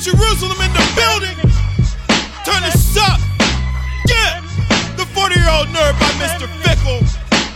Jerusalem 0.00 0.56
in 0.64 0.72
the 0.72 0.86
building. 0.96 1.36
Turn 2.48 2.64
this 2.64 2.96
up. 2.96 3.20
Yeah. 4.08 4.40
The 4.96 5.04
40 5.12 5.36
year 5.36 5.44
old 5.52 5.68
nerd 5.76 5.92
by 6.00 6.08
Mr. 6.16 6.48
Fickle. 6.64 7.04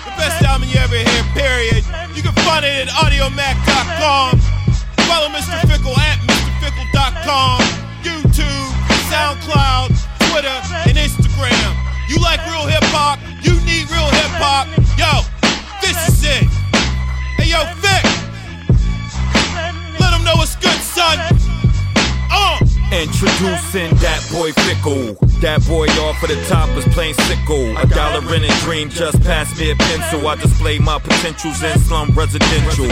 The 0.05 0.13
best 0.21 0.45
album 0.45 0.69
you 0.69 0.77
ever 0.77 0.93
hear, 1.01 1.25
period. 1.33 1.81
You 2.13 2.21
can 2.21 2.37
find 2.45 2.65
it 2.69 2.85
at 2.85 2.89
audiomack.com. 3.01 4.37
Follow 5.09 5.33
Mr. 5.33 5.57
Fickle 5.65 5.97
at 5.97 6.21
MrFickle.com. 6.29 7.65
YouTube, 8.05 8.69
SoundCloud, 9.09 9.97
Twitter, 10.29 10.59
and 10.85 11.01
Instagram. 11.01 11.73
You 12.13 12.21
like 12.21 12.45
real 12.45 12.69
hip 12.69 12.85
hop? 12.93 13.25
You 13.41 13.57
need 13.65 13.89
real 13.89 14.11
hip 14.13 14.37
hop? 14.37 14.69
Yo, 15.01 15.25
Introducing 23.05 23.95
that 24.01 24.27
boy 24.33 24.51
Fickle. 24.65 25.13
That 25.43 25.61
boy 25.69 25.89
off 26.09 26.23
of 26.23 26.31
the 26.31 26.43
top 26.49 26.71
is 26.71 26.87
plain 26.95 27.13
sickle. 27.13 27.77
A 27.77 27.87
dollar 27.87 28.25
in 28.35 28.45
a 28.45 28.55
dream, 28.65 28.89
just 28.89 29.21
pass 29.23 29.53
me 29.61 29.73
a 29.73 29.77
pencil. 29.77 30.27
I 30.27 30.37
display 30.37 30.79
my 30.79 30.99
potentials 30.99 31.63
in 31.63 31.79
slum 31.81 32.13
residential. 32.17 32.89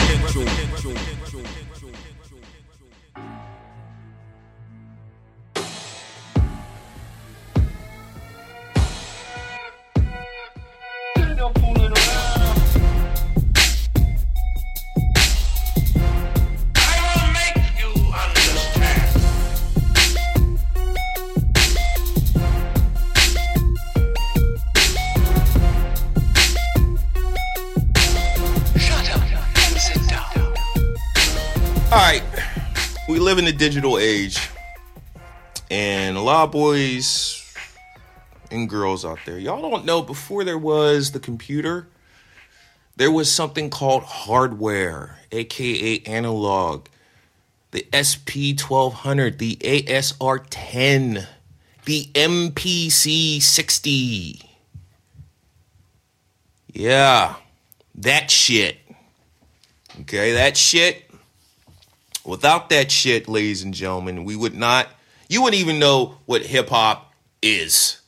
Live 33.33 33.39
in 33.39 33.45
the 33.47 33.53
digital 33.53 33.99
age, 33.99 34.51
and 35.71 36.19
a 36.19 36.21
lot 36.21 36.45
of 36.45 36.53
boys 36.53 37.55
and 38.51 38.69
girls 38.69 39.07
out 39.07 39.19
there, 39.25 39.39
y'all 39.39 39.63
don't 39.71 39.87
know 39.87 40.03
before 40.03 40.45
there 40.45 40.59
was 40.59 41.13
the 41.13 41.19
computer, 41.19 41.89
there 42.97 43.11
was 43.11 43.33
something 43.33 43.71
called 43.71 44.03
hardware, 44.03 45.19
aka 45.31 45.99
analog, 46.01 46.89
the 47.71 47.87
SP 47.97 48.53
1200, 48.53 49.39
the 49.39 49.57
ASR 49.63 50.45
10, 50.51 51.27
the 51.87 52.11
MPC 52.13 53.41
60. 53.41 54.43
Yeah, 56.75 57.37
that 57.95 58.31
shit. 58.31 58.77
Okay, 60.03 60.33
that 60.33 60.59
shit 60.59 61.12
Without 62.25 62.69
that 62.71 62.91
shit, 62.91 63.29
ladies 63.29 63.63
and 63.63 63.75
gentlemen, 63.75 64.25
we 64.25 64.37
would 64.37 64.55
not, 64.55 64.89
you 65.29 65.43
wouldn't 65.43 65.61
even 65.61 65.79
know 65.79 66.19
what 66.27 66.43
hip 66.43 66.69
hop 66.69 67.13
is. 67.41 68.01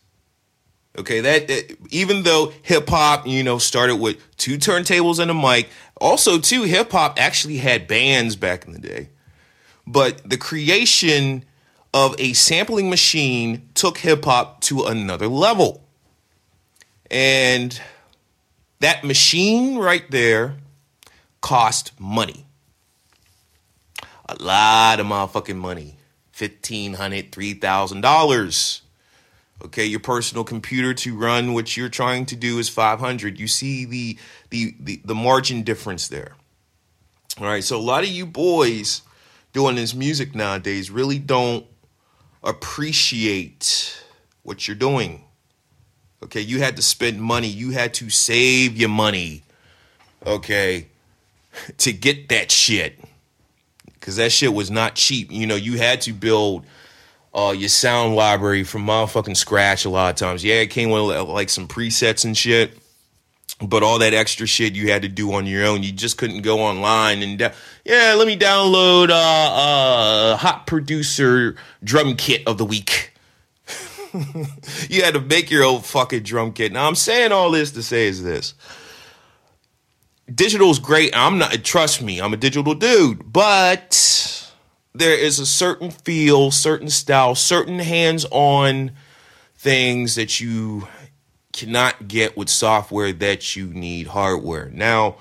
Okay, 0.97 1.21
that, 1.21 1.49
that- 1.49 1.77
even 1.91 2.23
though 2.23 2.53
hip 2.63 2.89
hop, 2.89 3.27
you 3.27 3.43
know, 3.43 3.59
started 3.59 3.97
with 3.97 4.17
two 4.37 4.57
turntables 4.57 5.19
and 5.19 5.31
a 5.31 5.35
mic, 5.35 5.69
also 6.01 6.39
too, 6.39 6.63
hip 6.63 6.93
hop 6.93 7.21
actually 7.21 7.57
had 7.57 7.89
bands 7.89 8.37
back 8.37 8.67
in 8.67 8.73
the 8.73 8.79
day. 8.79 9.09
But 9.87 10.29
the 10.29 10.39
creation 10.39 11.45
of 11.93 12.15
a 12.19 12.33
sampling 12.33 12.91
machine 12.91 13.69
took 13.75 13.99
hip 13.99 14.25
hop 14.25 14.61
to 14.63 14.85
another 14.85 15.27
level. 15.29 15.85
And 17.11 17.79
that 18.81 19.05
machine 19.05 19.77
right 19.77 20.09
there 20.11 20.57
cost 21.41 21.93
money 22.01 22.44
a 24.29 24.43
lot 24.43 25.01
of 25.01 25.07
motherfucking 25.07 25.57
money. 25.57 25.97
$1500 26.37 27.31
$3000 27.31 28.81
okay 29.65 29.85
your 29.85 30.01
personal 30.01 30.43
computer 30.43 30.93
to 30.93 31.17
run 31.17 31.55
what 31.55 31.77
you're 31.77 31.89
trying 31.89 32.27
to 32.27 32.35
do 32.35 32.59
is 32.59 32.69
500 32.69 33.39
you 33.39 33.47
see 33.47 33.85
the 33.85 34.19
the 34.51 34.75
the, 34.81 35.01
the 35.05 35.15
margin 35.15 35.63
difference 35.63 36.09
there. 36.09 36.35
All 37.41 37.47
right 37.47 37.63
so 37.63 37.79
a 37.79 37.81
lot 37.81 38.03
of 38.03 38.11
you 38.11 38.27
boys 38.27 39.03
doing 39.53 39.77
this 39.77 39.95
music 39.95 40.35
nowadays 40.35 40.91
really 40.91 41.21
don't 41.21 41.67
appreciate 42.43 44.03
what 44.43 44.67
you're 44.67 44.75
doing. 44.75 45.25
Okay 46.25 46.41
you 46.41 46.59
had 46.59 46.75
to 46.77 46.83
spend 46.83 47.23
money. 47.23 47.49
You 47.49 47.71
had 47.71 47.95
to 47.95 48.11
save 48.11 48.77
your 48.77 48.89
money. 48.89 49.45
Okay 50.27 50.89
to 51.79 51.93
get 51.93 52.29
that 52.31 52.51
shit 52.51 52.99
because 54.05 54.17
that 54.17 54.31
shit 54.31 54.53
was 54.53 54.71
not 54.71 54.97
cheap. 54.97 55.33
You 55.33 55.47
know, 55.47 55.55
you 55.55 55.79
had 55.79 56.03
to 56.03 56.13
build 56.13 56.67
uh, 57.33 57.55
your 57.57 57.71
sound 57.71 58.15
library 58.15 58.63
from 58.63 58.85
motherfucking 58.85 59.35
scratch 59.35 59.87
a 59.87 59.89
lot 59.89 60.11
of 60.11 60.17
times. 60.17 60.45
Yeah, 60.45 60.57
it 60.57 60.67
came 60.67 60.91
with 60.91 61.03
like 61.27 61.49
some 61.49 61.67
presets 61.67 62.27
and 62.27 62.37
shit, 62.37 62.79
but 63.63 63.83
all 63.83 64.01
that 64.01 64.13
extra 64.13 64.47
shit 64.47 64.75
you 64.75 64.91
had 64.91 65.01
to 65.03 65.09
do 65.09 65.33
on 65.33 65.47
your 65.47 65.65
own. 65.65 65.83
You 65.83 65.91
just 65.91 66.19
couldn't 66.19 66.43
go 66.43 66.61
online 66.61 67.23
and 67.23 67.39
da- 67.39 67.53
yeah, 67.83 68.15
let 68.19 68.27
me 68.27 68.37
download 68.37 69.09
uh, 69.09 69.15
uh, 69.15 70.37
Hot 70.37 70.67
Producer 70.67 71.57
Drum 71.83 72.15
Kit 72.17 72.43
of 72.47 72.59
the 72.59 72.67
week. 72.67 73.15
you 74.91 75.03
had 75.03 75.15
to 75.15 75.21
make 75.21 75.51
your 75.51 75.65
own 75.65 75.81
fucking 75.81 76.25
drum 76.25 76.53
kit. 76.53 76.73
Now 76.73 76.87
I'm 76.87 76.95
saying 76.95 77.33
all 77.33 77.51
this 77.51 77.73
to 77.73 77.83
say 77.83 78.07
is 78.07 78.23
this 78.23 78.53
digital's 80.33 80.79
great. 80.79 81.17
I'm 81.17 81.39
not 81.39 81.65
trust 81.65 82.03
me, 82.03 82.21
I'm 82.21 82.33
a 82.33 82.37
digital 82.37 82.75
dude, 82.75 83.33
but 83.33 84.53
there 84.95 85.17
is 85.17 85.39
a 85.39 85.47
certain 85.47 85.91
feel, 85.91 86.51
certain 86.51 86.89
style, 86.89 87.35
certain 87.35 87.81
hands-on 87.81 88.93
things 89.57 90.15
that 90.15 90.41
you 90.41 90.87
cannot 91.53 92.09
get 92.09 92.37
with 92.37 92.49
software 92.49 93.13
that 93.13 93.57
you 93.57 93.67
need 93.67 94.09
hardware. 94.09 94.71
Now, 94.71 95.17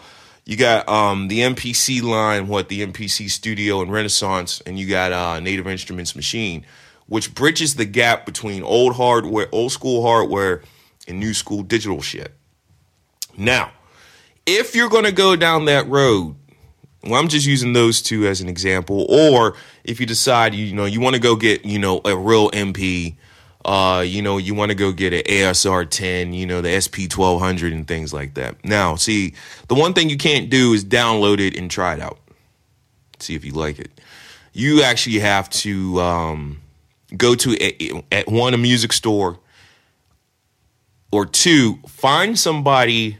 you 0.46 0.58
got 0.58 0.88
um, 0.90 1.30
the 1.30 1.40
MPC 1.40 2.02
line, 2.02 2.48
what 2.48 2.68
the 2.68 2.86
MPC 2.86 3.30
Studio 3.30 3.82
and 3.82 3.92
Renaissance, 3.92 4.62
and 4.66 4.78
you 4.78 4.88
got 4.88 5.14
uh, 5.14 5.40
Native 5.40 5.68
Instruments 5.68 6.14
Maschine, 6.14 6.64
which 7.08 7.34
bridges 7.34 7.76
the 7.76 7.86
gap 7.86 8.26
between 8.26 8.64
old 8.64 8.96
hardware, 8.96 9.48
old 9.52 9.72
school 9.72 10.02
hardware, 10.02 10.62
and 11.08 11.20
new 11.20 11.34
school 11.34 11.64
digital 11.64 12.02
shit. 12.02 12.34
Now, 13.38 13.72
if 14.46 14.76
you're 14.76 14.90
going 14.90 15.06
to 15.06 15.12
go 15.12 15.36
down 15.36 15.66
that 15.66 15.88
road, 15.88 16.36
well, 17.04 17.20
I'm 17.20 17.28
just 17.28 17.46
using 17.46 17.74
those 17.74 18.02
two 18.02 18.28
as 18.28 18.42
an 18.42 18.50
example. 18.50 19.06
Or 19.10 19.56
if 19.84 20.00
you 20.00 20.06
decide, 20.06 20.56
you 20.56 20.74
know, 20.74 20.86
you 20.86 21.02
want 21.02 21.16
to 21.16 21.22
go 21.22 21.36
get, 21.36 21.66
you 21.66 21.80
know, 21.80 22.02
a 22.06 22.16
real 22.16 22.50
MP, 22.52 23.16
uh, 23.66 24.04
you 24.06 24.22
know, 24.22 24.38
you 24.38 24.54
want 24.54 24.70
to 24.70 24.76
go 24.76 24.92
get 24.92 25.14
an 25.14 25.22
ASR 25.22 25.90
10, 25.90 26.34
you 26.34 26.46
know, 26.46 26.62
the 26.62 26.80
SP 26.80 27.08
1200 27.12 27.74
and 27.74 27.88
things 27.88 28.14
like 28.14 28.34
that. 28.36 28.64
Now, 28.64 28.96
see, 28.96 29.34
the 29.68 29.76
one 29.76 29.94
thing 29.94 30.10
you 30.10 30.18
can't 30.18 30.50
do 30.50 30.74
is 30.74 30.84
download 30.84 31.40
it 31.40 31.58
and 31.58 31.70
try 31.70 31.94
it 31.94 32.00
out. 32.00 32.20
See 33.20 33.36
if 33.36 33.46
you 33.46 33.54
like 33.54 33.80
it. 33.80 33.92
You 34.54 34.84
actually 34.84 35.20
have 35.20 35.50
to 35.50 36.00
um, 36.02 36.62
go 37.16 37.36
to 37.36 37.58
a, 37.62 38.04
at 38.12 38.28
one 38.28 38.54
a 38.54 38.58
music 38.58 38.94
store 38.94 39.40
or 41.12 41.26
two, 41.26 41.80
find 41.88 42.38
somebody 42.38 43.18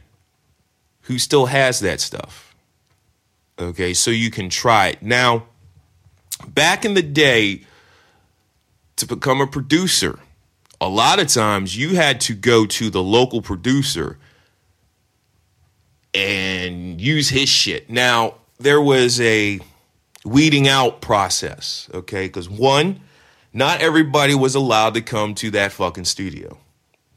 who 1.04 1.20
still 1.20 1.48
has 1.48 1.80
that 1.82 2.02
stuff. 2.02 2.56
Okay, 3.60 3.94
so 3.94 4.12
you 4.12 4.32
can 4.32 4.50
try 4.50 4.88
it. 4.88 5.02
Now, 5.02 5.46
back 6.48 6.86
in 6.86 6.94
the 6.94 7.02
day, 7.02 7.62
to 8.96 9.06
become 9.06 9.42
a 9.42 9.48
producer, 9.48 10.20
a 10.80 10.88
lot 10.88 11.20
of 11.20 11.28
times 11.28 11.78
you 11.78 11.96
had 11.96 12.20
to 12.22 12.34
go 12.34 12.66
to 12.66 12.90
the 12.90 13.02
local 13.04 13.42
producer 13.42 14.18
and 16.14 17.00
use 17.00 17.30
his 17.30 17.50
shit. 17.50 17.90
Now, 17.90 18.36
there 18.60 18.82
was 18.82 19.20
a 19.22 19.60
weeding 20.26 20.68
out 20.68 21.02
process, 21.02 21.90
okay? 21.94 22.28
Because 22.28 22.50
one, 22.50 23.02
not 23.52 23.82
everybody 23.82 24.36
was 24.36 24.56
allowed 24.56 24.94
to 24.94 25.02
come 25.02 25.36
to 25.36 25.52
that 25.52 25.72
fucking 25.72 26.06
studio. 26.06 26.58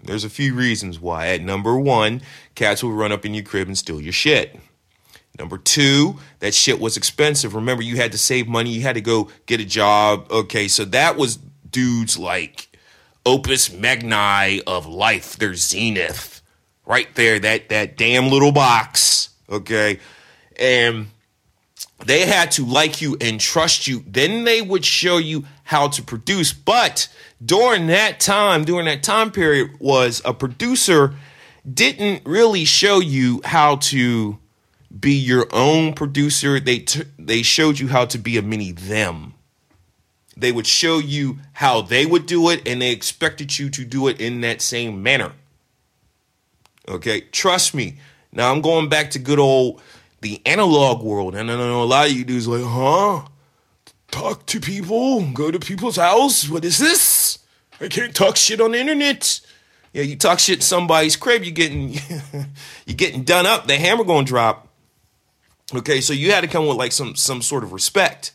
There's 0.07 0.25
a 0.25 0.31
few 0.31 0.55
reasons 0.55 1.01
why. 1.01 1.29
At 1.29 1.43
number 1.43 1.79
one, 1.79 2.23
cats 2.55 2.83
will 2.83 2.93
run 2.93 3.13
up 3.13 3.25
in 3.25 3.35
your 3.35 3.45
crib 3.45 3.69
and 3.69 3.77
steal 3.77 4.01
your 4.01 4.13
shit. 4.13 4.59
Number 5.39 5.59
two, 5.59 6.17
that 6.39 6.55
shit 6.55 6.81
was 6.81 6.97
expensive. 6.97 7.55
Remember, 7.55 7.83
you 7.83 7.97
had 7.97 8.13
to 8.13 8.19
save 8.19 8.49
money. 8.49 8.71
You 8.71 8.83
had 8.83 8.95
to 8.95 9.01
go 9.01 9.29
get 9.45 9.61
a 9.61 9.65
job. 9.65 10.31
Okay, 10.31 10.69
so 10.69 10.85
that 10.87 11.17
was 11.17 11.39
dudes 11.71 12.19
like 12.19 12.69
opus 13.27 13.71
magni 13.73 14.63
of 14.63 14.87
life. 14.87 15.37
Their 15.37 15.55
zenith, 15.55 16.41
right 16.87 17.15
there. 17.15 17.39
That 17.39 17.69
that 17.69 17.97
damn 17.97 18.29
little 18.29 18.53
box. 18.53 19.31
Okay, 19.51 20.01
and 20.59 21.09
they 22.05 22.27
had 22.27 22.51
to 22.53 22.65
like 22.65 23.01
you 23.01 23.17
and 23.21 23.41
trust 23.41 23.87
you. 23.87 24.05
Then 24.07 24.45
they 24.45 24.63
would 24.63 24.85
show 24.85 25.19
you 25.19 25.45
how 25.65 25.89
to 25.89 26.03
produce. 26.03 26.53
But 26.53 27.09
during 27.45 27.87
that 27.89 28.21
time, 28.21 28.65
during 28.65 28.87
that 28.87 29.03
time 29.03 29.31
period, 29.31 29.73
was 29.81 30.23
a 30.25 30.35
producer 30.35 31.15
didn't 31.73 32.25
really 32.25 32.65
show 32.65 33.01
you 33.01 33.41
how 33.45 33.77
to 33.77 34.39
be 34.99 35.15
your 35.15 35.47
own 35.53 35.95
producer. 35.95 36.61
They 36.61 36.81
t- 36.81 37.05
they 37.19 37.43
showed 37.43 37.79
you 37.79 37.89
how 37.89 38.07
to 38.07 38.19
be 38.19 38.37
a 38.37 38.43
mini 38.43 38.73
them. 38.73 39.35
They 40.37 40.53
would 40.53 40.67
show 40.67 40.99
you 40.99 41.39
how 41.55 41.81
they 41.83 42.07
would 42.07 42.27
do 42.27 42.51
it, 42.51 42.67
and 42.69 42.81
they 42.81 42.93
expected 42.93 43.59
you 43.59 43.71
to 43.71 43.85
do 43.85 44.07
it 44.07 44.21
in 44.21 44.43
that 44.43 44.61
same 44.61 45.03
manner. 45.03 45.33
Okay, 46.89 47.23
trust 47.23 47.75
me. 47.75 47.97
Now 48.33 48.53
I'm 48.53 48.61
going 48.61 48.89
back 48.89 49.11
to 49.13 49.19
good 49.19 49.39
old 49.39 49.81
the 50.27 50.43
analog 50.45 51.03
world, 51.03 51.37
and 51.37 51.49
I 51.49 51.55
know 51.55 51.83
a 51.83 51.85
lot 51.85 52.09
of 52.09 52.13
you 52.13 52.25
dudes 52.25 52.49
like, 52.49 52.65
huh? 52.65 53.29
Talk 54.11 54.45
to 54.47 54.59
people, 54.59 55.31
go 55.31 55.53
to 55.53 55.61
people's 55.61 55.97
house. 55.97 56.49
What 56.49 56.65
is 56.65 56.79
this? 56.79 57.39
I 57.81 57.87
can't 57.87 58.15
talk 58.15 58.37
shit 58.37 58.61
on 58.61 58.73
the 58.73 58.81
internet. 58.81 59.41
Yeah, 59.93 60.03
you 60.03 60.17
talk 60.17 60.41
shit 60.41 60.65
somebody's 60.65 61.15
crib, 61.15 61.45
you're 61.45 61.53
getting 61.53 61.93
you're 62.87 62.97
getting 62.97 63.23
done 63.23 63.47
up. 63.47 63.69
The 63.69 63.77
hammer 63.77 64.03
gonna 64.03 64.27
drop. 64.27 64.67
Okay, 65.73 66.01
so 66.01 66.13
you 66.13 66.33
had 66.33 66.41
to 66.41 66.49
come 66.49 66.67
with 66.67 66.77
like 66.77 66.93
some 66.93 67.15
some 67.15 67.41
sort 67.41 67.63
of 67.63 67.73
respect. 67.73 68.33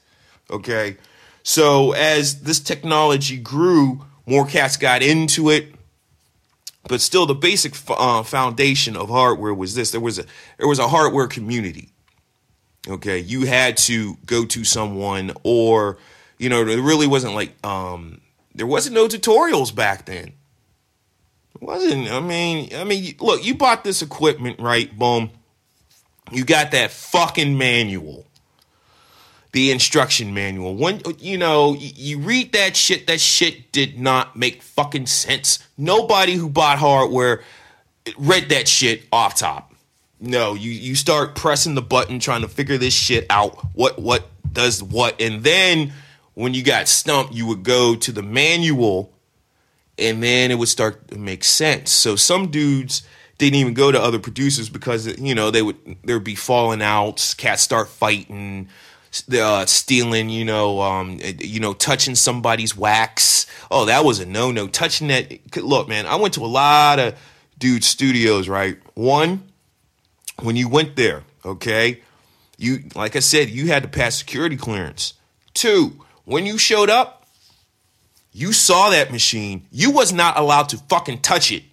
Okay, 0.50 0.96
so 1.44 1.92
as 1.92 2.44
this 2.44 2.62
technology 2.62 3.38
grew, 3.38 4.06
more 4.26 4.46
cats 4.46 4.78
got 4.78 5.04
into 5.04 5.50
it 5.50 5.74
but 6.88 7.02
still 7.02 7.26
the 7.26 7.36
basic 7.36 7.76
uh, 7.90 8.24
foundation 8.24 8.96
of 8.96 9.10
hardware 9.10 9.54
was 9.54 9.76
this. 9.76 9.92
There 9.92 10.02
was 10.02 10.20
a 10.20 10.26
there 10.58 10.68
was 10.68 10.80
a 10.80 10.88
hardware 10.88 11.28
community. 11.28 11.90
Okay? 12.88 13.20
You 13.20 13.46
had 13.46 13.78
to 13.78 14.16
go 14.26 14.46
to 14.46 14.64
someone 14.64 15.32
or 15.44 15.98
you 16.38 16.50
know 16.50 16.64
there 16.66 16.82
really 16.82 17.08
wasn't 17.08 17.36
like 17.36 17.54
um 17.66 18.22
there 18.56 18.68
wasn't 18.68 18.96
no 18.96 19.08
tutorials 19.08 19.74
back 19.74 20.06
then. 20.06 20.34
It 21.56 21.62
wasn't 21.62 22.10
i 22.10 22.20
mean 22.20 22.70
i 22.76 22.84
mean 22.84 23.16
look 23.20 23.46
you 23.46 23.54
bought 23.54 23.84
this 23.84 24.02
equipment 24.02 24.60
right 24.60 24.98
boom. 24.98 25.30
You 26.32 26.46
got 26.46 26.72
that 26.72 26.92
fucking 26.92 27.58
manual 27.58 28.26
the 29.52 29.72
instruction 29.72 30.34
manual. 30.34 30.76
When 30.76 31.02
you 31.20 31.38
know 31.38 31.76
you 31.78 32.20
read 32.20 32.54
that 32.54 32.76
shit, 32.76 33.08
that 33.08 33.20
shit 33.20 33.72
did 33.72 34.00
not 34.00 34.36
make 34.36 34.62
fucking 34.62 35.08
sense. 35.08 35.60
Nobody 35.78 36.34
who 36.34 36.50
bought 36.50 36.80
hardware 36.80 37.44
read 38.18 38.50
that 38.50 38.68
shit 38.68 39.04
off 39.12 39.36
top. 39.36 39.74
No, 40.20 40.54
you 40.54 40.72
you 40.72 40.96
start 40.96 41.36
pressing 41.36 41.76
the 41.76 41.82
button 41.82 42.20
trying 42.20 42.42
to 42.42 42.48
figure 42.48 42.78
this 42.78 42.94
shit 42.94 43.26
out. 43.30 43.58
What 43.74 44.00
what 44.00 44.28
does 44.54 44.82
what, 44.82 45.20
and 45.22 45.44
then 45.44 45.94
when 46.34 46.54
you 46.54 46.64
got 46.64 46.88
stumped, 46.88 47.34
you 47.34 47.46
would 47.48 47.64
go 47.64 47.96
to 47.96 48.12
the 48.12 48.24
manual, 48.24 49.12
and 49.98 50.24
then 50.24 50.52
it 50.52 50.56
would 50.56 50.70
start 50.70 51.10
to 51.10 51.18
make 51.18 51.44
sense. 51.44 51.92
So 51.92 52.16
some 52.16 52.52
dudes 52.52 53.04
didn't 53.38 53.56
even 53.56 53.74
go 53.74 53.92
to 53.92 54.00
other 54.00 54.20
producers 54.20 54.70
because 54.70 55.20
you 55.20 55.36
know 55.36 55.52
they 55.52 55.62
would 55.62 55.78
there 56.04 56.16
would 56.16 56.24
be 56.24 56.36
falling 56.36 56.82
outs, 56.82 57.34
cats 57.34 57.64
start 57.64 57.90
fighting 57.90 58.70
uh, 59.34 59.66
stealing, 59.66 60.30
you 60.30 60.46
know, 60.46 60.82
um, 60.82 61.20
you 61.40 61.60
know, 61.60 61.74
touching 61.74 62.16
somebody's 62.16 62.76
wax. 62.76 63.46
Oh, 63.70 63.86
that 63.86 64.04
was 64.06 64.20
a 64.20 64.26
no 64.26 64.52
no. 64.52 64.68
Touching 64.68 65.08
that. 65.08 65.56
Look, 65.58 65.88
man, 65.88 66.06
I 66.06 66.16
went 66.16 66.34
to 66.36 66.46
a 66.46 66.48
lot 66.48 67.00
of 67.00 67.20
dude 67.58 67.84
studios. 67.84 68.48
Right, 68.48 68.78
one 68.94 69.52
when 70.42 70.56
you 70.56 70.68
went 70.68 70.96
there, 70.96 71.24
okay, 71.46 72.02
you 72.58 72.84
like 72.96 73.16
I 73.16 73.20
said, 73.20 73.50
you 73.50 73.68
had 73.68 73.84
to 73.84 73.90
pass 73.90 74.18
security 74.18 74.58
clearance. 74.58 75.14
Two, 75.54 76.04
when 76.26 76.46
you 76.46 76.58
showed 76.58 76.90
up, 76.90 77.28
you 78.32 78.54
saw 78.54 78.90
that 78.90 79.12
machine. 79.12 79.68
You 79.72 79.92
was 79.92 80.14
not 80.14 80.38
allowed 80.38 80.70
to 80.70 80.78
fucking 80.78 81.22
touch 81.22 81.52
it. 81.52 81.64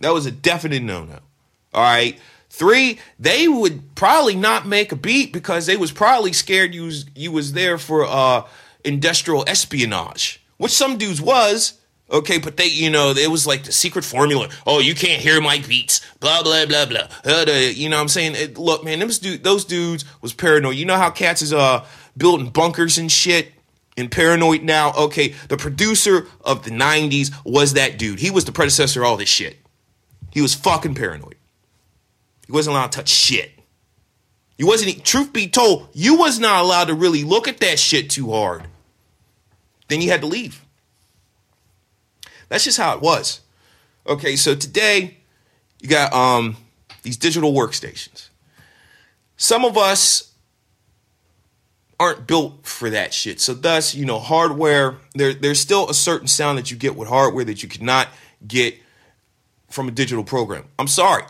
That 0.00 0.12
was 0.12 0.26
a 0.26 0.30
definite 0.30 0.82
no 0.82 1.04
no. 1.04 1.18
All 1.72 1.82
right. 1.82 2.18
Three, 2.56 2.98
they 3.18 3.48
would 3.48 3.94
probably 3.96 4.34
not 4.34 4.66
make 4.66 4.90
a 4.90 4.96
beat 4.96 5.30
because 5.30 5.66
they 5.66 5.76
was 5.76 5.92
probably 5.92 6.32
scared 6.32 6.74
you 6.74 6.84
was 6.84 7.04
you 7.14 7.30
was 7.30 7.52
there 7.52 7.76
for 7.76 8.06
uh 8.06 8.44
industrial 8.82 9.44
espionage, 9.46 10.42
which 10.56 10.72
some 10.72 10.96
dudes 10.96 11.20
was. 11.20 11.78
Okay, 12.10 12.38
but 12.38 12.56
they, 12.56 12.68
you 12.68 12.88
know, 12.88 13.10
it 13.10 13.30
was 13.30 13.46
like 13.46 13.64
the 13.64 13.72
secret 13.72 14.06
formula. 14.06 14.48
Oh, 14.66 14.78
you 14.78 14.94
can't 14.94 15.20
hear 15.20 15.38
my 15.42 15.58
beats. 15.68 16.00
Blah 16.18 16.44
blah 16.44 16.64
blah 16.64 16.86
blah. 16.86 17.08
Uh, 17.26 17.44
you 17.50 17.90
know, 17.90 17.96
what 17.96 18.02
I'm 18.02 18.08
saying, 18.08 18.34
it, 18.36 18.56
look, 18.56 18.82
man, 18.82 19.00
those 19.00 19.18
dude, 19.18 19.44
those 19.44 19.66
dudes 19.66 20.06
was 20.22 20.32
paranoid. 20.32 20.76
You 20.76 20.86
know 20.86 20.96
how 20.96 21.10
cats 21.10 21.42
is 21.42 21.52
uh 21.52 21.84
building 22.16 22.48
bunkers 22.48 22.96
and 22.96 23.12
shit 23.12 23.52
and 23.98 24.10
paranoid 24.10 24.62
now. 24.62 24.94
Okay, 24.94 25.34
the 25.48 25.58
producer 25.58 26.26
of 26.40 26.64
the 26.64 26.70
'90s 26.70 27.34
was 27.44 27.74
that 27.74 27.98
dude. 27.98 28.18
He 28.18 28.30
was 28.30 28.46
the 28.46 28.52
predecessor 28.52 29.02
of 29.02 29.08
all 29.08 29.18
this 29.18 29.28
shit. 29.28 29.58
He 30.32 30.40
was 30.40 30.54
fucking 30.54 30.94
paranoid. 30.94 31.35
You 32.46 32.54
wasn't 32.54 32.76
allowed 32.76 32.92
to 32.92 32.98
touch 32.98 33.08
shit. 33.08 33.52
You 34.58 34.66
wasn't, 34.66 35.04
truth 35.04 35.32
be 35.32 35.48
told, 35.48 35.88
you 35.92 36.16
was 36.16 36.38
not 36.38 36.64
allowed 36.64 36.86
to 36.86 36.94
really 36.94 37.24
look 37.24 37.46
at 37.48 37.58
that 37.58 37.78
shit 37.78 38.08
too 38.08 38.30
hard. 38.32 38.66
Then 39.88 40.00
you 40.00 40.10
had 40.10 40.22
to 40.22 40.26
leave. 40.26 40.64
That's 42.48 42.64
just 42.64 42.78
how 42.78 42.94
it 42.94 43.02
was. 43.02 43.40
Okay, 44.06 44.36
so 44.36 44.54
today 44.54 45.18
you 45.80 45.88
got 45.88 46.12
um 46.12 46.56
these 47.02 47.16
digital 47.16 47.52
workstations. 47.52 48.28
Some 49.36 49.64
of 49.64 49.76
us 49.76 50.32
aren't 51.98 52.26
built 52.26 52.66
for 52.66 52.90
that 52.90 53.12
shit. 53.12 53.40
So 53.40 53.52
thus, 53.54 53.94
you 53.94 54.04
know, 54.04 54.18
hardware, 54.18 54.96
there 55.14 55.34
there's 55.34 55.60
still 55.60 55.88
a 55.88 55.94
certain 55.94 56.28
sound 56.28 56.58
that 56.58 56.70
you 56.70 56.76
get 56.76 56.94
with 56.96 57.08
hardware 57.08 57.44
that 57.44 57.62
you 57.62 57.68
cannot 57.68 58.08
get 58.46 58.76
from 59.68 59.88
a 59.88 59.90
digital 59.90 60.24
program. 60.24 60.64
I'm 60.78 60.88
sorry 60.88 61.24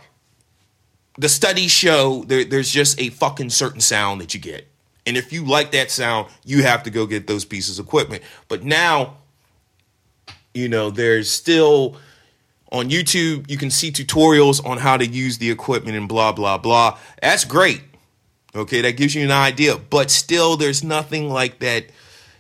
the 1.19 1.29
studies 1.29 1.71
show 1.71 2.25
there, 2.27 2.45
there's 2.45 2.71
just 2.71 3.01
a 3.01 3.11
fucking 3.11 3.51
certain 3.51 3.81
sound 3.81 4.21
that 4.21 4.35
you 4.35 4.41
get. 4.41 4.69
And 5.07 5.17
if 5.17 5.33
you 5.33 5.45
like 5.45 5.71
that 5.71 5.91
sound, 5.91 6.29
you 6.45 6.63
have 6.63 6.83
to 6.83 6.91
go 6.91 7.07
get 7.07 7.27
those 7.27 7.45
pieces 7.45 7.79
of 7.79 7.87
equipment. 7.87 8.23
But 8.49 8.65
now, 8.65 9.19
you 10.53 10.69
know, 10.69 10.91
there's 10.91 11.31
still 11.31 11.97
on 12.73 12.91
YouTube, 12.91 13.49
you 13.49 13.57
can 13.57 13.71
see 13.71 13.93
tutorials 13.93 14.65
on 14.67 14.79
how 14.79 14.97
to 14.97 15.07
use 15.07 15.39
the 15.39 15.51
equipment 15.51 15.97
and 15.97 16.09
blah, 16.09 16.33
blah, 16.33 16.59
blah. 16.59 16.99
That's 17.23 17.45
great. 17.45 17.83
Okay, 18.55 18.81
that 18.81 18.93
gives 18.93 19.15
you 19.15 19.23
an 19.23 19.31
idea. 19.31 19.77
But 19.77 20.11
still, 20.11 20.57
there's 20.57 20.83
nothing 20.83 21.31
like 21.31 21.61
that. 21.61 21.87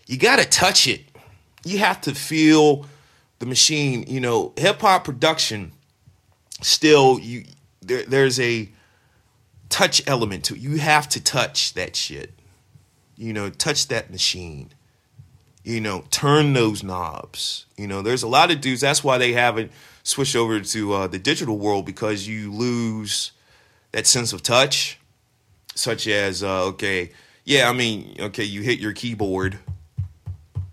You 0.06 0.18
got 0.18 0.38
to 0.38 0.44
touch 0.44 0.88
it. 0.88 1.02
You 1.64 1.78
have 1.78 2.00
to 2.02 2.14
feel 2.14 2.86
the 3.38 3.46
machine. 3.46 4.04
You 4.08 4.20
know, 4.20 4.52
hip 4.56 4.80
hop 4.80 5.04
production, 5.04 5.72
still, 6.62 7.20
you 7.20 7.44
there, 7.86 8.04
there's 8.04 8.38
a 8.40 8.68
touch 9.68 10.02
element 10.06 10.44
to 10.44 10.54
it. 10.54 10.60
You 10.60 10.78
have 10.78 11.08
to 11.10 11.22
touch 11.22 11.74
that 11.74 11.96
shit. 11.96 12.32
You 13.16 13.32
know, 13.32 13.50
touch 13.50 13.88
that 13.88 14.10
machine. 14.10 14.70
You 15.64 15.80
know, 15.80 16.04
turn 16.10 16.52
those 16.52 16.82
knobs. 16.82 17.66
You 17.76 17.86
know, 17.86 18.02
there's 18.02 18.22
a 18.22 18.28
lot 18.28 18.50
of 18.50 18.60
dudes. 18.60 18.80
That's 18.80 19.02
why 19.02 19.18
they 19.18 19.32
haven't 19.32 19.72
switched 20.02 20.36
over 20.36 20.60
to 20.60 20.92
uh, 20.92 21.06
the 21.08 21.18
digital 21.18 21.58
world 21.58 21.86
because 21.86 22.28
you 22.28 22.52
lose 22.52 23.32
that 23.92 24.06
sense 24.06 24.32
of 24.32 24.42
touch, 24.42 25.00
such 25.74 26.06
as 26.06 26.42
uh, 26.42 26.64
okay, 26.66 27.10
yeah, 27.44 27.68
I 27.68 27.72
mean, 27.72 28.16
okay, 28.20 28.44
you 28.44 28.62
hit 28.62 28.78
your 28.78 28.92
keyboard. 28.92 29.58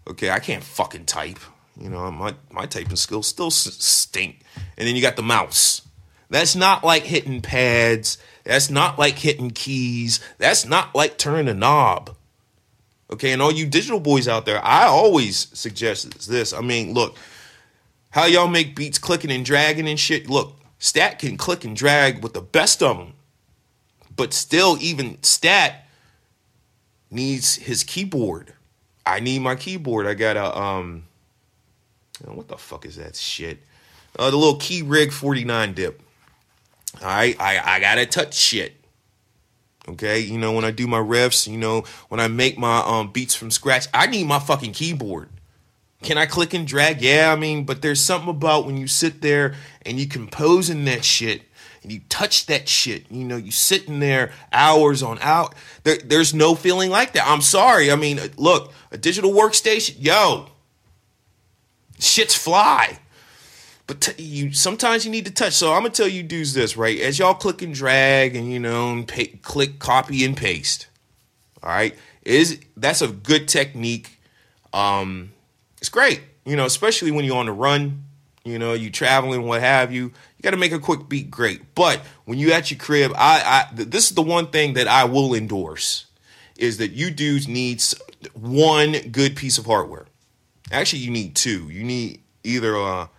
Okay, 0.08 0.30
I 0.30 0.40
can't 0.40 0.64
fucking 0.64 1.06
type. 1.06 1.40
You 1.80 1.90
know, 1.90 2.12
my 2.12 2.36
my 2.52 2.66
typing 2.66 2.96
skills 2.96 3.28
still 3.28 3.50
stink. 3.50 4.42
And 4.78 4.88
then 4.88 4.96
you 4.96 5.02
got 5.02 5.16
the 5.16 5.24
mouse. 5.24 5.82
That's 6.30 6.56
not 6.56 6.84
like 6.84 7.04
hitting 7.04 7.42
pads. 7.42 8.18
That's 8.44 8.70
not 8.70 9.00
like 9.00 9.20
hitting 9.20 9.52
keys. 9.52 10.20
That's 10.38 10.66
not 10.66 10.94
like 10.96 11.18
turning 11.18 11.48
a 11.48 11.54
knob. 11.54 12.16
Okay, 13.12 13.32
and 13.32 13.42
all 13.42 13.52
you 13.52 13.66
digital 13.66 14.00
boys 14.00 14.28
out 14.28 14.46
there, 14.46 14.64
I 14.64 14.86
always 14.86 15.48
suggest 15.58 16.28
this. 16.28 16.52
I 16.52 16.62
mean, 16.62 16.94
look, 16.94 17.16
how 18.10 18.26
y'all 18.26 18.48
make 18.48 18.76
beats 18.76 18.98
clicking 18.98 19.32
and 19.32 19.46
dragging 19.46 19.88
and 19.88 20.00
shit. 20.00 20.30
Look, 20.30 20.56
Stat 20.80 21.20
can 21.20 21.38
click 21.38 21.64
and 21.64 21.76
drag 21.76 22.24
with 22.24 22.34
the 22.34 22.42
best 22.42 22.82
of 22.82 22.98
them, 22.98 23.14
but 24.16 24.34
still, 24.34 24.78
even 24.82 25.22
Stat 25.22 25.88
needs 27.12 27.56
his 27.56 27.84
keyboard. 27.84 28.54
I 29.06 29.20
need 29.20 29.40
my 29.40 29.56
keyboard. 29.56 30.08
I 30.08 30.14
got 30.14 30.38
a 30.38 30.58
um, 30.58 31.04
what 32.26 32.48
the 32.48 32.58
fuck 32.58 32.86
is 32.86 32.96
that 32.96 33.16
shit? 33.16 33.60
Uh, 34.18 34.30
the 34.30 34.38
little 34.38 34.60
Keyrig 34.60 35.12
49 35.12 35.74
dip. 35.74 36.02
I 37.02 37.36
I 37.40 37.76
I 37.76 37.80
gotta 37.80 38.06
touch 38.06 38.34
shit. 38.36 38.76
Okay, 39.88 40.20
you 40.20 40.38
know 40.38 40.54
when 40.54 40.64
I 40.64 40.72
do 40.72 40.88
my 40.88 41.00
riffs, 41.00 41.48
you 41.48 41.58
know 41.58 41.84
when 42.10 42.20
I 42.20 42.28
make 42.28 42.58
my 42.58 42.80
um 42.80 43.12
beats 43.12 43.36
from 43.36 43.52
scratch, 43.52 43.88
I 43.94 44.08
need 44.08 44.26
my 44.26 44.40
fucking 44.40 44.74
keyboard. 44.74 45.30
Can 46.04 46.18
I 46.18 46.26
click 46.26 46.54
and 46.54 46.68
drag? 46.68 47.02
Yeah, 47.02 47.32
I 47.32 47.38
mean, 47.38 47.64
but 47.64 47.82
there's 47.82 48.02
something 48.02 48.30
about 48.30 48.66
when 48.66 48.76
you 48.76 48.88
sit 48.88 49.22
there 49.22 49.56
and 49.86 49.98
you 49.98 50.06
composing 50.06 50.84
that 50.86 51.06
shit, 51.06 51.44
and 51.82 51.92
you 51.92 52.02
touch 52.10 52.46
that 52.48 52.68
shit. 52.68 53.10
You 53.10 53.24
know, 53.24 53.38
you 53.38 53.52
sitting 53.52 54.00
there 54.00 54.32
hours 54.52 55.02
on 55.02 55.18
out. 55.22 55.56
There, 55.84 55.98
there's 56.04 56.34
no 56.34 56.56
feeling 56.56 56.90
like 56.90 57.14
that. 57.14 57.26
I'm 57.26 57.42
sorry. 57.42 57.92
I 57.92 57.96
mean, 57.96 58.20
look, 58.38 58.74
a 58.92 58.98
digital 58.98 59.32
workstation, 59.32 59.96
yo, 60.00 60.48
shits 62.00 62.38
fly. 62.38 63.00
But 63.86 64.02
t- 64.02 64.24
you 64.24 64.54
sometimes 64.54 65.06
you 65.06 65.12
need 65.12 65.26
to 65.26 65.32
touch. 65.32 65.54
So 65.54 65.74
I'm 65.74 65.82
gonna 65.82 65.90
tell 65.90 66.08
you 66.08 66.24
dudes 66.24 66.54
this 66.54 66.78
right 66.78 67.00
as 67.00 67.20
y'all 67.20 67.34
click 67.34 67.62
and 67.62 67.74
drag 67.74 68.36
and 68.36 68.52
you 68.52 68.60
know 68.60 68.92
and 68.92 69.08
pay, 69.08 69.28
click 69.28 69.80
copy 69.80 70.24
and 70.24 70.38
paste. 70.38 70.88
All 71.62 71.70
right, 71.70 71.96
is 72.24 72.60
that's 72.78 73.02
a 73.02 73.08
good 73.08 73.48
technique. 73.48 74.20
Um, 74.74 75.34
it's 75.78 75.90
great, 75.90 76.22
you 76.46 76.56
know, 76.56 76.66
especially 76.66 77.12
when 77.12 77.26
you're 77.26 77.38
on 77.38 77.46
the 77.46 77.52
run. 77.52 78.06
You 78.46 78.60
know, 78.60 78.74
you 78.74 78.90
traveling, 78.90 79.44
what 79.44 79.62
have 79.62 79.94
you. 79.94 80.04
You 80.04 80.42
got 80.42 80.52
to 80.52 80.58
make 80.58 80.74
a 80.74 80.80
quick 80.80 81.08
beat 81.08 81.32
great. 81.32 81.76
But 81.76 82.02
when 82.26 82.38
you 82.38 82.52
at 82.52 82.70
your 82.72 82.78
crib, 82.78 83.14
I, 83.16 83.68
I 83.72 83.74
this 83.74 84.10
is 84.10 84.16
the 84.16 84.22
one 84.22 84.48
thing 84.48 84.74
that 84.74 84.88
I 84.88 85.06
will 85.06 85.34
endorse 85.34 86.08
is 86.58 86.78
that 86.78 86.92
you 86.92 87.10
dudes 87.10 87.48
need 87.48 87.82
one 88.34 88.94
good 89.12 89.36
piece 89.36 89.58
of 89.58 89.66
hardware. 89.66 90.06
Actually, 90.72 91.00
you 91.00 91.12
need 91.12 91.36
two. 91.36 91.70
You 91.70 91.84
need 91.84 92.22
either 92.44 92.76
a, 92.76 93.10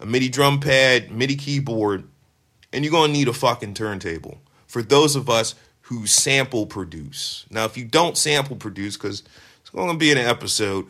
a 0.00 0.06
MIDI 0.06 0.28
drum 0.28 0.60
pad, 0.60 1.10
MIDI 1.10 1.36
keyboard, 1.36 2.04
and 2.72 2.84
you're 2.84 2.90
gonna 2.92 3.12
need 3.12 3.28
a 3.28 3.32
fucking 3.32 3.74
turntable. 3.74 4.40
For 4.66 4.82
those 4.82 5.14
of 5.14 5.28
us 5.28 5.54
who 5.82 6.06
sample 6.06 6.66
produce. 6.66 7.44
Now, 7.50 7.64
if 7.64 7.76
you 7.76 7.84
don't 7.84 8.16
sample 8.16 8.56
produce, 8.56 8.96
because 8.96 9.22
it's 9.60 9.70
gonna 9.70 9.98
be 9.98 10.10
an 10.10 10.18
episode, 10.18 10.86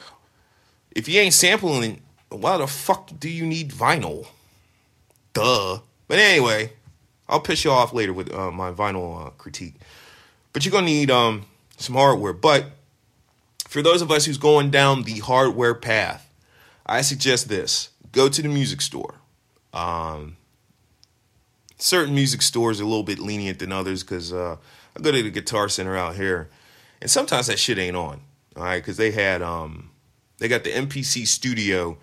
if 0.92 1.08
you 1.08 1.20
ain't 1.20 1.34
sampling, 1.34 2.02
why 2.28 2.56
the 2.56 2.66
fuck 2.66 3.10
do 3.18 3.28
you 3.28 3.44
need 3.44 3.70
vinyl? 3.70 4.26
Duh. 5.32 5.80
But 6.06 6.18
anyway, 6.18 6.72
I'll 7.28 7.40
piss 7.40 7.64
you 7.64 7.70
off 7.70 7.92
later 7.92 8.12
with 8.12 8.32
uh, 8.32 8.50
my 8.50 8.72
vinyl 8.72 9.26
uh, 9.26 9.30
critique. 9.30 9.74
But 10.52 10.64
you're 10.64 10.72
gonna 10.72 10.86
need 10.86 11.10
um 11.10 11.46
some 11.76 11.94
hardware. 11.94 12.32
But 12.32 12.66
for 13.68 13.82
those 13.82 14.02
of 14.02 14.10
us 14.10 14.26
who's 14.26 14.38
going 14.38 14.70
down 14.70 15.04
the 15.04 15.20
hardware 15.20 15.74
path, 15.74 16.30
I 16.84 17.02
suggest 17.02 17.48
this: 17.48 17.90
go 18.12 18.28
to 18.28 18.42
the 18.42 18.48
music 18.48 18.80
store. 18.80 19.14
Um, 19.72 20.36
certain 21.78 22.14
music 22.14 22.42
stores 22.42 22.80
are 22.80 22.84
a 22.84 22.86
little 22.86 23.02
bit 23.02 23.18
lenient 23.18 23.58
than 23.58 23.72
others 23.72 24.02
because 24.02 24.32
uh, 24.32 24.56
I 24.96 25.00
go 25.00 25.12
to 25.12 25.22
the 25.22 25.30
Guitar 25.30 25.68
Center 25.68 25.96
out 25.96 26.16
here, 26.16 26.48
and 27.00 27.10
sometimes 27.10 27.46
that 27.46 27.58
shit 27.58 27.78
ain't 27.78 27.96
on. 27.96 28.20
All 28.56 28.64
right, 28.64 28.78
because 28.78 28.96
they 28.96 29.12
had 29.12 29.42
um, 29.42 29.90
they 30.38 30.48
got 30.48 30.64
the 30.64 30.72
MPC 30.72 31.26
Studio, 31.26 31.98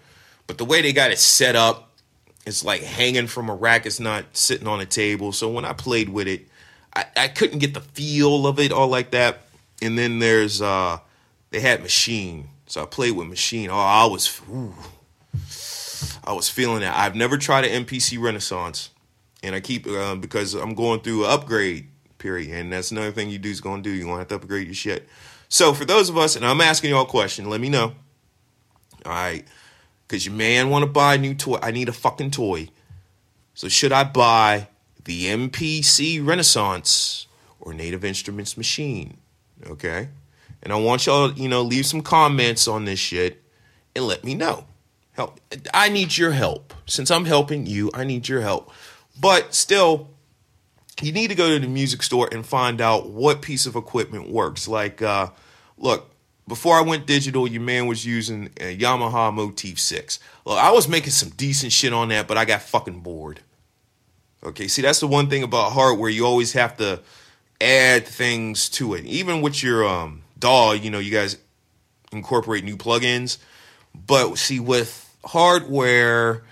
but 0.47 0.57
the 0.57 0.65
way 0.65 0.81
they 0.81 0.93
got 0.93 1.11
it 1.11 1.19
set 1.19 1.55
up, 1.55 1.91
it's 2.45 2.63
like 2.63 2.81
hanging 2.81 3.27
from 3.27 3.49
a 3.49 3.55
rack. 3.55 3.85
It's 3.85 3.99
not 3.99 4.25
sitting 4.35 4.67
on 4.67 4.79
a 4.79 4.85
table. 4.85 5.33
So 5.33 5.49
when 5.49 5.65
I 5.65 5.73
played 5.73 6.07
with 6.07 6.27
it, 6.27 6.47
I, 6.95 7.05
I 7.17 7.27
couldn't 7.27 7.59
get 7.59 7.73
the 7.73 7.81
feel 7.81 8.47
of 8.47 8.59
it 8.59 8.71
all 8.71 8.87
like 8.87 9.11
that. 9.11 9.41
And 9.81 9.97
then 9.97 10.19
there's 10.19 10.61
uh, 10.61 10.99
they 11.51 11.59
had 11.59 11.81
Maschine, 11.81 12.45
so 12.65 12.81
I 12.81 12.85
played 12.85 13.11
with 13.11 13.27
Maschine. 13.27 13.69
Oh, 13.69 13.75
I 13.75 14.05
was, 14.05 14.41
ooh, 14.49 14.73
I 16.27 16.33
was 16.33 16.49
feeling 16.49 16.83
it. 16.83 16.91
I've 16.91 17.15
never 17.15 17.37
tried 17.37 17.63
an 17.63 17.85
MPC 17.85 18.21
Renaissance, 18.21 18.89
and 19.41 19.55
I 19.55 19.61
keep 19.61 19.87
uh, 19.87 20.15
because 20.15 20.53
I'm 20.53 20.75
going 20.75 20.99
through 20.99 21.23
an 21.23 21.31
upgrade 21.31 21.87
period, 22.17 22.51
and 22.51 22.73
that's 22.73 22.91
another 22.91 23.11
thing 23.11 23.29
you 23.29 23.39
do 23.39 23.49
is 23.49 23.61
going 23.61 23.81
to 23.81 23.89
do. 23.89 23.95
You're 23.95 24.05
going 24.05 24.15
to 24.15 24.19
have 24.19 24.27
to 24.27 24.35
upgrade 24.35 24.67
your 24.67 24.75
shit. 24.75 25.07
So 25.47 25.73
for 25.73 25.85
those 25.85 26.09
of 26.09 26.17
us, 26.17 26.35
and 26.35 26.45
I'm 26.45 26.59
asking 26.59 26.89
y'all 26.89 27.03
a 27.03 27.05
question, 27.05 27.49
let 27.49 27.61
me 27.61 27.69
know. 27.69 27.93
All 29.05 29.13
right, 29.13 29.45
because 30.05 30.25
your 30.25 30.35
man 30.35 30.69
want 30.69 30.83
to 30.83 30.91
buy 30.91 31.15
a 31.15 31.17
new 31.17 31.33
toy. 31.33 31.59
I 31.61 31.71
need 31.71 31.87
a 31.87 31.93
fucking 31.93 32.31
toy. 32.31 32.67
So 33.53 33.69
should 33.69 33.93
I 33.93 34.03
buy 34.03 34.67
the 35.05 35.27
MPC 35.27 36.23
Renaissance 36.25 37.27
or 37.61 37.73
Native 37.73 38.03
Instruments 38.03 38.55
Maschine? 38.55 39.15
Okay. 39.65 40.09
And 40.61 40.73
I 40.73 40.75
want 40.75 41.05
y'all, 41.05 41.31
you 41.31 41.47
know, 41.47 41.61
leave 41.61 41.85
some 41.85 42.01
comments 42.01 42.67
on 42.67 42.83
this 42.85 42.99
shit 42.99 43.41
and 43.95 44.05
let 44.05 44.23
me 44.25 44.35
know. 44.35 44.65
Help. 45.17 45.39
I 45.73 45.89
need 45.89 46.15
your 46.15 46.31
help. 46.31 46.75
Since 46.85 47.09
I'm 47.09 47.25
helping 47.25 47.65
you, 47.65 47.89
I 47.91 48.03
need 48.03 48.29
your 48.29 48.41
help. 48.41 48.71
But 49.19 49.55
still, 49.55 50.09
you 51.01 51.11
need 51.11 51.29
to 51.29 51.35
go 51.35 51.49
to 51.49 51.59
the 51.59 51.67
music 51.67 52.03
store 52.03 52.29
and 52.31 52.45
find 52.45 52.79
out 52.79 53.09
what 53.09 53.41
piece 53.41 53.65
of 53.65 53.75
equipment 53.75 54.29
works. 54.29 54.67
Like, 54.67 55.01
uh, 55.01 55.29
look, 55.75 56.11
before 56.47 56.77
I 56.77 56.81
went 56.81 57.07
digital, 57.07 57.47
your 57.47 57.63
man 57.63 57.87
was 57.87 58.05
using 58.05 58.51
a 58.57 58.77
Yamaha 58.77 59.33
Motif 59.33 59.79
6. 59.79 60.19
Look, 60.45 60.59
I 60.59 60.71
was 60.71 60.87
making 60.87 61.09
some 61.09 61.29
decent 61.29 61.71
shit 61.71 61.93
on 61.93 62.09
that, 62.09 62.27
but 62.27 62.37
I 62.37 62.45
got 62.45 62.61
fucking 62.61 62.99
bored. 62.99 63.39
Okay, 64.43 64.67
see, 64.67 64.83
that's 64.83 64.99
the 64.99 65.07
one 65.07 65.31
thing 65.31 65.41
about 65.41 65.71
hardware. 65.71 66.11
You 66.11 66.27
always 66.27 66.53
have 66.53 66.77
to 66.77 67.01
add 67.59 68.05
things 68.05 68.69
to 68.69 68.93
it. 68.93 69.03
Even 69.05 69.41
with 69.41 69.63
your 69.63 69.83
um, 69.83 70.21
DAW, 70.37 70.73
you 70.73 70.91
know, 70.91 70.99
you 70.99 71.11
guys 71.11 71.37
incorporate 72.11 72.63
new 72.63 72.77
plugins. 72.77 73.39
But 73.95 74.37
see, 74.37 74.59
with 74.59 75.06
hardware, 75.27 76.43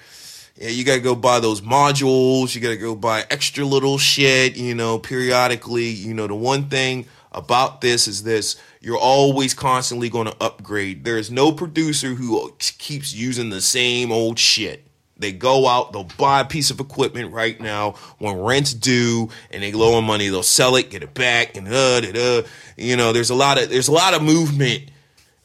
yeah, 0.57 0.69
you 0.69 0.83
gotta 0.83 1.01
go 1.01 1.15
buy 1.15 1.39
those 1.39 1.61
modules. 1.61 2.55
You 2.55 2.61
gotta 2.61 2.77
go 2.77 2.95
buy 2.95 3.25
extra 3.29 3.65
little 3.65 3.97
shit, 3.97 4.55
you 4.55 4.75
know, 4.75 4.99
periodically. 4.99 5.89
You 5.89 6.13
know, 6.13 6.27
the 6.27 6.35
one 6.35 6.69
thing 6.69 7.07
about 7.31 7.81
this 7.81 8.07
is 8.07 8.23
this 8.23 8.55
you're 8.85 8.97
always 8.97 9.55
constantly 9.55 10.09
going 10.09 10.27
to 10.27 10.43
upgrade. 10.43 11.03
There's 11.03 11.31
no 11.31 11.51
producer 11.51 12.09
who 12.09 12.53
keeps 12.59 13.15
using 13.15 13.49
the 13.49 13.59
same 13.59 14.11
old 14.11 14.37
shit. 14.37 14.85
They 15.17 15.31
go 15.31 15.67
out, 15.67 15.91
they'll 15.91 16.03
buy 16.03 16.41
a 16.41 16.45
piece 16.45 16.69
of 16.69 16.79
equipment 16.79 17.33
right 17.33 17.59
now 17.59 17.95
when 18.19 18.37
rent's 18.37 18.73
due, 18.73 19.29
and 19.49 19.63
they 19.63 19.71
low 19.71 19.95
on 19.95 20.03
money. 20.03 20.27
They'll 20.27 20.43
sell 20.43 20.75
it, 20.75 20.91
get 20.91 21.03
it 21.03 21.13
back, 21.13 21.57
and 21.57 21.67
uh, 21.67 22.01
da, 22.01 22.11
da. 22.11 22.47
you 22.77 22.95
know, 22.95 23.11
there's 23.11 23.29
a 23.29 23.35
lot 23.35 23.61
of 23.61 23.69
there's 23.69 23.87
a 23.87 23.93
lot 23.93 24.13
of 24.13 24.21
movement, 24.21 24.91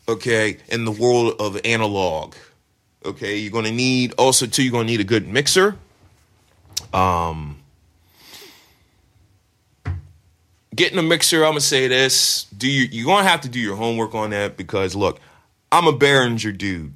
okay, 0.09 0.59
in 0.69 0.85
the 0.85 0.91
world 0.91 1.37
of 1.41 1.59
analog. 1.65 2.35
Okay, 3.05 3.39
you're 3.39 3.53
gonna 3.53 3.71
need 3.71 4.13
also 4.19 4.47
too. 4.47 4.63
You're 4.63 4.73
gonna 4.73 4.85
need 4.85 5.01
a 5.01 5.05
good 5.05 5.27
mixer. 5.27 5.77
Um, 6.93 7.59
getting 10.75 10.99
a 10.99 11.03
mixer. 11.03 11.45
I'm 11.45 11.53
gonna 11.53 11.61
say 11.61 11.89
this: 11.89 12.45
do 12.57 12.71
you 12.71 12.89
you're 12.91 13.07
gonna 13.07 13.29
have 13.29 13.41
to 13.43 13.49
do 13.49 13.59
your 13.59 13.77
homework 13.77 14.15
on 14.15 14.31
that 14.31 14.57
because 14.57 14.95
look, 14.95 15.19
I'm 15.73 15.87
a 15.87 15.93
Behringer 15.93 16.57
dude. 16.57 16.93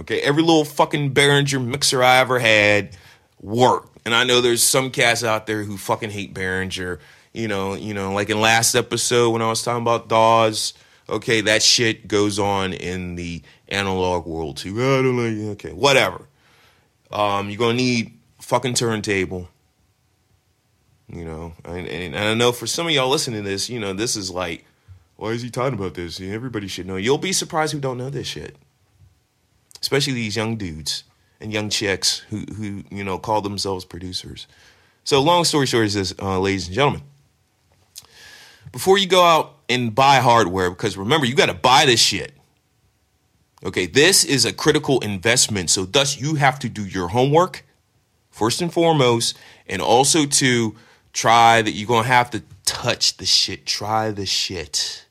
Okay, 0.00 0.20
every 0.20 0.42
little 0.42 0.64
fucking 0.64 1.12
Behringer 1.12 1.64
mixer 1.64 2.02
I 2.02 2.18
ever 2.18 2.38
had 2.38 2.96
worked. 3.40 3.98
And 4.04 4.14
I 4.14 4.24
know 4.24 4.40
there's 4.40 4.62
some 4.62 4.90
cats 4.90 5.22
out 5.22 5.46
there 5.46 5.62
who 5.62 5.76
fucking 5.76 6.10
hate 6.10 6.34
Behringer. 6.34 6.98
You 7.32 7.48
know, 7.48 7.74
you 7.74 7.94
know, 7.94 8.12
like 8.12 8.30
in 8.30 8.40
last 8.40 8.74
episode 8.74 9.30
when 9.30 9.42
I 9.42 9.48
was 9.48 9.62
talking 9.62 9.82
about 9.82 10.08
DAWs, 10.08 10.74
okay, 11.08 11.40
that 11.42 11.62
shit 11.62 12.06
goes 12.06 12.38
on 12.38 12.72
in 12.72 13.14
the 13.14 13.42
analog 13.72 14.26
world 14.26 14.56
too. 14.56 14.74
I 14.76 15.02
don't 15.02 15.16
like 15.16 15.50
okay, 15.52 15.72
whatever. 15.72 16.28
Um, 17.10 17.50
you're 17.50 17.58
gonna 17.58 17.74
need 17.74 18.18
fucking 18.40 18.74
turntable. 18.74 19.48
You 21.08 21.24
know, 21.26 21.52
and, 21.64 21.86
and, 21.88 22.16
I 22.16 22.32
know 22.32 22.52
for 22.52 22.66
some 22.66 22.86
of 22.86 22.92
y'all 22.92 23.10
listening 23.10 23.42
to 23.42 23.48
this, 23.50 23.68
you 23.68 23.78
know, 23.78 23.92
this 23.92 24.16
is 24.16 24.30
like, 24.30 24.64
why 25.16 25.30
is 25.30 25.42
he 25.42 25.50
talking 25.50 25.78
about 25.78 25.92
this? 25.92 26.18
Everybody 26.18 26.68
should 26.68 26.86
know. 26.86 26.96
You'll 26.96 27.18
be 27.18 27.34
surprised 27.34 27.74
who 27.74 27.80
don't 27.80 27.98
know 27.98 28.08
this 28.08 28.26
shit 28.26 28.56
especially 29.82 30.14
these 30.14 30.36
young 30.36 30.56
dudes 30.56 31.04
and 31.40 31.52
young 31.52 31.68
chicks 31.68 32.18
who 32.30 32.44
who 32.56 32.84
you 32.90 33.04
know 33.04 33.18
call 33.18 33.42
themselves 33.42 33.84
producers. 33.84 34.46
So 35.04 35.20
long 35.20 35.44
story 35.44 35.66
short 35.66 35.86
is 35.86 35.94
this, 35.94 36.14
uh, 36.22 36.38
ladies 36.38 36.68
and 36.68 36.74
gentlemen. 36.74 37.02
Before 38.70 38.96
you 38.96 39.06
go 39.06 39.22
out 39.22 39.56
and 39.68 39.94
buy 39.94 40.20
hardware, 40.20 40.70
because 40.70 40.96
remember 40.96 41.26
you 41.26 41.34
got 41.34 41.46
to 41.46 41.54
buy 41.54 41.84
this 41.84 42.00
shit. 42.00 42.32
Okay, 43.64 43.86
this 43.86 44.24
is 44.24 44.44
a 44.44 44.52
critical 44.52 44.98
investment, 45.00 45.70
so 45.70 45.84
thus 45.84 46.20
you 46.20 46.34
have 46.34 46.58
to 46.58 46.68
do 46.68 46.84
your 46.84 47.08
homework 47.08 47.64
first 48.30 48.60
and 48.60 48.72
foremost, 48.72 49.38
and 49.68 49.80
also 49.80 50.26
to 50.26 50.74
try 51.12 51.62
that 51.62 51.70
you're 51.70 51.86
gonna 51.86 52.08
have 52.08 52.30
to 52.30 52.42
touch 52.64 53.18
the 53.18 53.26
shit, 53.26 53.64
try 53.64 54.10
the 54.10 54.26
shit. 54.26 55.06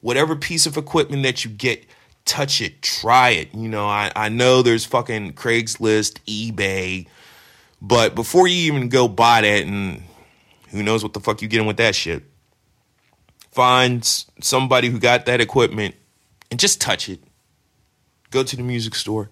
Whatever 0.00 0.34
piece 0.34 0.66
of 0.66 0.76
equipment 0.76 1.22
that 1.22 1.44
you 1.44 1.50
get, 1.50 1.84
touch 2.24 2.60
it, 2.60 2.82
try 2.82 3.30
it. 3.30 3.54
You 3.54 3.68
know, 3.68 3.86
I, 3.86 4.10
I 4.16 4.30
know 4.30 4.62
there's 4.62 4.84
fucking 4.84 5.34
Craigslist, 5.34 6.18
eBay, 6.26 7.06
but 7.80 8.16
before 8.16 8.48
you 8.48 8.72
even 8.72 8.88
go 8.88 9.06
buy 9.06 9.42
that, 9.42 9.64
and 9.64 10.02
who 10.70 10.82
knows 10.82 11.04
what 11.04 11.12
the 11.12 11.20
fuck 11.20 11.40
you 11.40 11.46
getting 11.46 11.68
with 11.68 11.76
that 11.76 11.94
shit, 11.94 12.24
find 13.52 14.04
somebody 14.40 14.88
who 14.88 14.98
got 14.98 15.26
that 15.26 15.40
equipment 15.40 15.94
and 16.50 16.58
just 16.58 16.80
touch 16.80 17.08
it. 17.08 17.20
Go 18.36 18.42
to 18.42 18.56
the 18.56 18.62
music 18.62 18.94
store, 18.94 19.30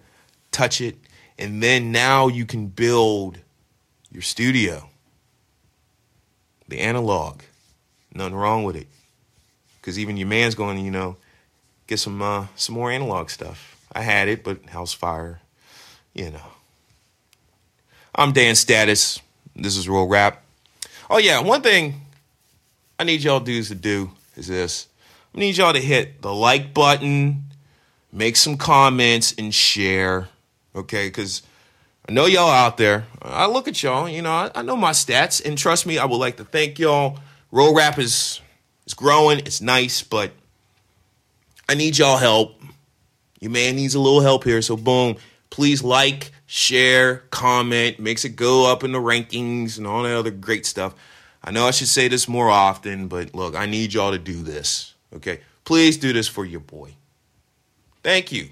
touch 0.51 0.81
it, 0.81 0.97
and 1.39 1.63
then 1.63 1.93
now 1.93 2.27
you 2.27 2.47
can 2.47 2.69
build 2.69 3.37
your 4.11 4.23
studio. 4.23 4.89
The 6.69 6.81
analog. 6.81 7.43
Nothing 8.15 8.35
wrong 8.35 8.65
with 8.65 8.77
it. 8.77 8.87
Because 9.79 9.99
even 9.99 10.17
your 10.17 10.27
man's 10.27 10.55
going, 10.55 10.83
you 10.83 10.91
know, 10.91 11.19
get 11.87 11.99
some 11.99 12.23
uh, 12.23 12.47
some 12.57 12.77
more 12.77 12.91
analog 12.91 13.29
stuff. 13.29 13.77
I 13.93 14.01
had 14.01 14.29
it, 14.29 14.43
but 14.43 14.65
house 14.71 14.95
fire, 14.95 15.39
you 16.15 16.31
know. 16.31 16.49
I'm 18.15 18.33
Dan 18.33 18.55
Status. 18.55 19.21
This 19.55 19.77
is 19.77 19.87
Real 19.87 20.09
Rap. 20.09 20.43
Oh 21.11 21.19
yeah, 21.19 21.43
one 21.43 21.61
thing 21.61 22.01
I 22.99 23.05
need 23.05 23.23
y'all 23.23 23.41
dudes 23.41 23.69
to 23.69 23.75
do 23.75 24.13
is 24.35 24.47
this. 24.47 24.89
I 25.35 25.41
need 25.41 25.59
y'all 25.59 25.75
to 25.75 25.79
hit 25.79 26.23
the 26.23 26.33
like 26.33 26.73
button, 26.73 27.51
make 28.15 28.37
some 28.37 28.57
comments, 28.57 29.35
and 29.37 29.53
share. 29.53 30.29
Okay, 30.75 31.09
because 31.09 31.43
I 32.09 32.13
know 32.13 32.27
y'all 32.27 32.49
out 32.49 32.79
there. 32.79 33.07
I 33.21 33.47
look 33.47 33.69
at 33.69 33.83
y'all. 33.83 34.09
You 34.09 34.23
know, 34.23 34.31
I, 34.31 34.51
I, 34.55 34.63
know 34.63 34.77
my 34.77 34.93
stats, 34.93 35.45
and 35.45 35.59
trust 35.59 35.85
me, 35.85 35.99
I 35.99 36.05
would 36.07 36.17
like 36.17 36.37
to 36.39 36.45
thank 36.45 36.79
y'all. 36.79 37.19
Real 37.51 37.75
Rap 37.75 37.99
is 37.99 38.41
is 38.87 38.95
growing. 38.95 39.41
It's 39.41 39.61
nice, 39.61 40.03
but 40.03 40.33
I 41.69 41.75
need 41.75 41.99
y'all 41.99 42.17
help. 42.17 42.61
Your 43.41 43.51
man 43.51 43.77
needs 43.77 43.95
a 43.95 44.01
little 44.01 44.21
help 44.21 44.45
here. 44.45 44.63
So 44.63 44.77
boom, 44.77 45.17
please 45.51 45.83
like, 45.83 46.33
share, 46.47 47.19
comment, 47.31 47.99
makes 47.99 48.25
it 48.25 48.31
go 48.31 48.71
up 48.71 48.85
in 48.85 48.93
the 48.93 48.99
rankings 48.99 49.77
and 49.77 49.87
all 49.87 50.03
that 50.05 50.17
other 50.17 50.31
great 50.31 50.65
stuff. 50.65 50.95
I 51.43 51.51
know 51.51 51.67
I 51.67 51.73
should 51.73 51.89
say 51.89 52.09
this 52.09 52.27
more 52.27 52.49
often, 52.49 53.07
but 53.07 53.35
look, 53.35 53.55
I 53.55 53.67
need 53.67 53.93
y'all 53.93 54.13
to 54.13 54.19
do 54.19 54.43
this. 54.43 54.95
Okay? 55.15 55.41
Please 55.65 55.99
do 55.99 56.13
this 56.13 56.27
for 56.27 56.47
your 56.47 56.61
boy. 56.61 56.95
Thank 58.05 58.33
you. 58.33 58.49